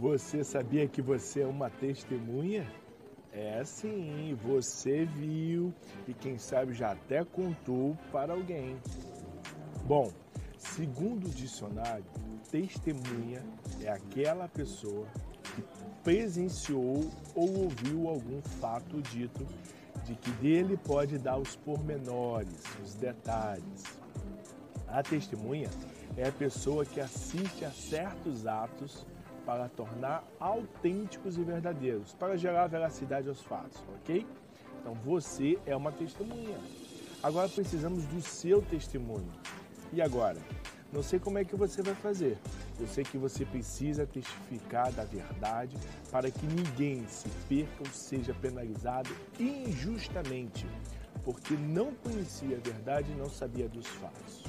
Você 0.00 0.42
sabia 0.42 0.88
que 0.88 1.02
você 1.02 1.42
é 1.42 1.46
uma 1.46 1.68
testemunha? 1.68 2.66
É 3.34 3.62
sim, 3.62 4.34
você 4.42 5.04
viu 5.04 5.74
e 6.08 6.14
quem 6.14 6.38
sabe 6.38 6.72
já 6.72 6.92
até 6.92 7.22
contou 7.22 7.94
para 8.10 8.32
alguém. 8.32 8.78
Bom, 9.84 10.10
segundo 10.56 11.26
o 11.26 11.28
dicionário, 11.30 12.06
testemunha 12.50 13.44
é 13.82 13.90
aquela 13.90 14.48
pessoa 14.48 15.06
que 15.54 15.62
presenciou 16.02 17.10
ou 17.34 17.64
ouviu 17.64 18.08
algum 18.08 18.40
fato 18.40 19.02
dito 19.02 19.46
de 20.06 20.14
que 20.14 20.30
dele 20.30 20.78
pode 20.78 21.18
dar 21.18 21.36
os 21.36 21.56
pormenores, 21.56 22.62
os 22.82 22.94
detalhes. 22.94 23.84
A 24.88 25.02
testemunha 25.02 25.68
é 26.16 26.26
a 26.26 26.32
pessoa 26.32 26.86
que 26.86 27.02
assiste 27.02 27.66
a 27.66 27.70
certos 27.70 28.46
atos 28.46 29.04
para 29.44 29.68
tornar 29.68 30.24
autênticos 30.38 31.36
e 31.36 31.42
verdadeiros, 31.42 32.12
para 32.14 32.36
gerar 32.36 32.66
veracidade 32.66 33.28
aos 33.28 33.40
fatos, 33.40 33.82
ok? 34.00 34.26
Então 34.80 34.94
você 34.94 35.58
é 35.66 35.74
uma 35.74 35.92
testemunha. 35.92 36.58
Agora 37.22 37.48
precisamos 37.48 38.04
do 38.06 38.20
seu 38.20 38.62
testemunho. 38.62 39.30
E 39.92 40.00
agora? 40.00 40.38
Não 40.92 41.02
sei 41.02 41.18
como 41.20 41.38
é 41.38 41.44
que 41.44 41.54
você 41.54 41.82
vai 41.82 41.94
fazer. 41.94 42.36
Eu 42.78 42.86
sei 42.86 43.04
que 43.04 43.18
você 43.18 43.44
precisa 43.44 44.06
testificar 44.06 44.90
da 44.92 45.04
verdade 45.04 45.76
para 46.10 46.30
que 46.30 46.46
ninguém 46.46 47.06
se 47.06 47.28
perca 47.48 47.80
ou 47.80 47.92
seja 47.92 48.34
penalizado 48.34 49.10
injustamente, 49.38 50.66
porque 51.24 51.54
não 51.54 51.92
conhecia 51.94 52.56
a 52.56 52.60
verdade 52.60 53.12
e 53.12 53.14
não 53.14 53.28
sabia 53.28 53.68
dos 53.68 53.86
fatos. 53.86 54.42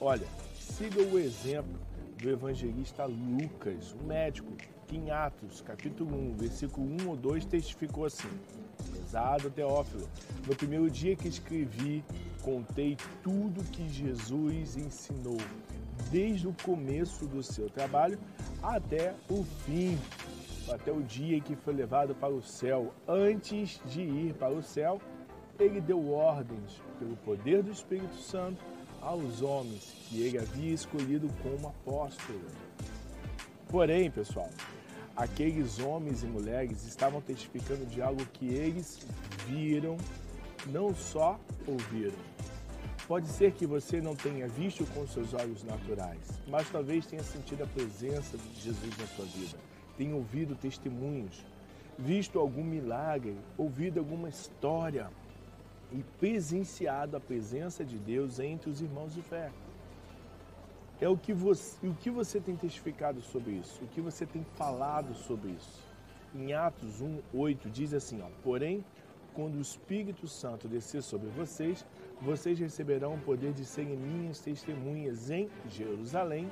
Olha, 0.00 0.26
siga 0.58 1.00
o 1.00 1.18
exemplo 1.18 1.78
do 2.18 2.30
evangelista 2.30 3.04
Lucas, 3.04 3.92
o 3.92 4.04
médico, 4.04 4.52
que 4.86 4.96
em 4.96 5.10
Atos, 5.10 5.60
capítulo 5.60 6.14
1, 6.14 6.36
versículo 6.36 6.86
1 7.02 7.08
ou 7.08 7.16
2, 7.16 7.44
testificou 7.46 8.04
assim: 8.04 8.28
Pesado 8.92 9.50
Teófilo, 9.50 10.08
no 10.46 10.54
primeiro 10.54 10.90
dia 10.90 11.16
que 11.16 11.28
escrevi, 11.28 12.04
contei 12.42 12.96
tudo 13.22 13.64
que 13.70 13.88
Jesus 13.88 14.76
ensinou, 14.76 15.38
desde 16.10 16.46
o 16.46 16.54
começo 16.62 17.26
do 17.26 17.42
seu 17.42 17.70
trabalho 17.70 18.18
até 18.62 19.14
o 19.30 19.44
fim, 19.64 19.98
até 20.70 20.92
o 20.92 21.02
dia 21.02 21.36
em 21.36 21.40
que 21.40 21.56
foi 21.56 21.74
levado 21.74 22.14
para 22.14 22.32
o 22.32 22.42
céu. 22.42 22.92
Antes 23.06 23.80
de 23.86 24.02
ir 24.02 24.34
para 24.34 24.52
o 24.52 24.62
céu, 24.62 25.00
ele 25.58 25.80
deu 25.80 26.12
ordens, 26.12 26.80
pelo 26.98 27.16
poder 27.16 27.62
do 27.62 27.70
Espírito 27.70 28.16
Santo, 28.16 28.62
aos 29.04 29.42
homens 29.42 29.92
que 30.08 30.22
ele 30.22 30.38
havia 30.38 30.72
escolhido 30.72 31.28
como 31.42 31.68
apóstolo. 31.68 32.40
Porém, 33.68 34.10
pessoal, 34.10 34.48
aqueles 35.14 35.78
homens 35.78 36.22
e 36.22 36.26
mulheres 36.26 36.86
estavam 36.86 37.20
testificando 37.20 37.84
de 37.86 38.00
algo 38.00 38.24
que 38.32 38.46
eles 38.46 39.00
viram, 39.46 39.96
não 40.66 40.94
só 40.94 41.38
ouviram. 41.66 42.18
Pode 43.06 43.28
ser 43.28 43.52
que 43.52 43.66
você 43.66 44.00
não 44.00 44.16
tenha 44.16 44.48
visto 44.48 44.86
com 44.94 45.06
seus 45.06 45.34
olhos 45.34 45.62
naturais, 45.62 46.40
mas 46.48 46.70
talvez 46.70 47.04
tenha 47.04 47.22
sentido 47.22 47.64
a 47.64 47.66
presença 47.66 48.38
de 48.38 48.60
Jesus 48.62 48.96
na 48.98 49.06
sua 49.08 49.26
vida, 49.26 49.58
tenha 49.98 50.14
ouvido 50.14 50.56
testemunhos, 50.56 51.44
visto 51.98 52.38
algum 52.38 52.64
milagre, 52.64 53.36
ouvido 53.58 53.98
alguma 54.00 54.30
história, 54.30 55.10
e 55.94 56.02
presenciado 56.18 57.16
a 57.16 57.20
presença 57.20 57.84
de 57.84 57.96
Deus 57.96 58.40
entre 58.40 58.68
os 58.68 58.80
irmãos 58.80 59.14
de 59.14 59.22
fé. 59.22 59.52
É 61.00 61.08
o 61.08 61.16
que 61.16 61.32
você, 61.32 61.86
o 61.86 61.94
que 61.94 62.10
você 62.10 62.40
tem 62.40 62.56
testificado 62.56 63.20
sobre 63.22 63.52
isso, 63.52 63.84
o 63.84 63.88
que 63.88 64.00
você 64.00 64.26
tem 64.26 64.44
falado 64.56 65.14
sobre 65.14 65.50
isso. 65.52 65.82
Em 66.34 66.52
Atos 66.52 67.00
1, 67.00 67.20
8 67.32 67.70
diz 67.70 67.94
assim, 67.94 68.20
ó, 68.20 68.26
porém, 68.42 68.84
quando 69.34 69.56
o 69.56 69.60
Espírito 69.60 70.26
Santo 70.26 70.66
descer 70.66 71.02
sobre 71.02 71.28
vocês, 71.28 71.86
vocês 72.20 72.58
receberão 72.58 73.14
o 73.14 73.20
poder 73.20 73.52
de 73.52 73.64
serem 73.64 73.96
minhas 73.96 74.40
testemunhas 74.40 75.30
em 75.30 75.48
Jerusalém, 75.68 76.48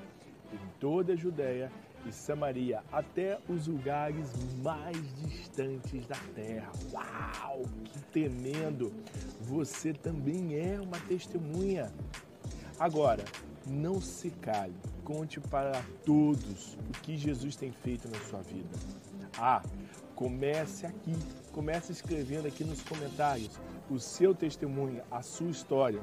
em 0.52 0.58
toda 0.78 1.14
a 1.14 1.16
Judéia 1.16 1.70
e 2.06 2.12
Samaria, 2.12 2.82
até 2.90 3.38
os 3.48 3.66
lugares 3.66 4.32
mais 4.62 4.96
distantes 5.18 6.06
da 6.06 6.18
terra. 6.34 6.72
Uau, 6.92 7.62
que 7.84 7.98
tremendo! 8.12 8.92
Você 9.40 9.92
também 9.92 10.56
é 10.56 10.80
uma 10.80 10.98
testemunha. 11.00 11.92
Agora, 12.78 13.24
não 13.66 14.00
se 14.00 14.30
cale, 14.30 14.74
conte 15.04 15.38
para 15.40 15.82
todos 16.04 16.74
o 16.88 16.92
que 17.02 17.16
Jesus 17.16 17.56
tem 17.56 17.70
feito 17.70 18.08
na 18.08 18.18
sua 18.20 18.40
vida. 18.42 18.68
Ah, 19.38 19.62
comece 20.14 20.86
aqui, 20.86 21.14
comece 21.52 21.92
escrevendo 21.92 22.46
aqui 22.46 22.64
nos 22.64 22.82
comentários 22.82 23.58
o 23.90 23.98
seu 23.98 24.34
testemunho, 24.34 25.02
a 25.10 25.22
sua 25.22 25.50
história, 25.50 26.00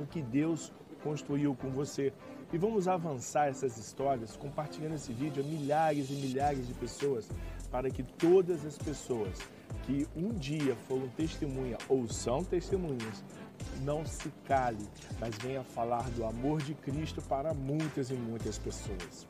o 0.00 0.06
que 0.06 0.22
Deus 0.22 0.72
construiu 1.02 1.54
com 1.54 1.70
você. 1.70 2.12
E 2.52 2.56
vamos 2.56 2.88
avançar 2.88 3.48
essas 3.48 3.76
histórias 3.76 4.36
compartilhando 4.36 4.94
esse 4.94 5.12
vídeo 5.12 5.42
a 5.42 5.46
milhares 5.46 6.08
e 6.08 6.14
milhares 6.14 6.66
de 6.66 6.72
pessoas 6.74 7.28
para 7.70 7.90
que 7.90 8.02
todas 8.02 8.64
as 8.64 8.78
pessoas 8.78 9.36
que 9.84 10.08
um 10.16 10.30
dia 10.30 10.74
foram 10.86 11.08
testemunha 11.08 11.76
ou 11.88 12.08
são 12.08 12.42
testemunhas 12.42 13.22
não 13.82 14.04
se 14.06 14.30
cale, 14.46 14.88
mas 15.20 15.36
venha 15.36 15.62
falar 15.62 16.08
do 16.10 16.24
amor 16.24 16.62
de 16.62 16.74
Cristo 16.74 17.20
para 17.22 17.52
muitas 17.52 18.10
e 18.10 18.14
muitas 18.14 18.58
pessoas. 18.58 19.26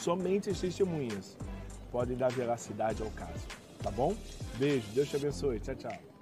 Somente 0.00 0.50
as 0.50 0.60
testemunhas 0.60 1.36
podem 1.92 2.16
dar 2.16 2.32
veracidade 2.32 3.02
ao 3.02 3.10
caso, 3.10 3.46
tá 3.82 3.90
bom? 3.90 4.14
Beijo, 4.56 4.86
Deus 4.92 5.08
te 5.08 5.16
abençoe, 5.16 5.60
tchau, 5.60 5.74
tchau. 5.76 6.17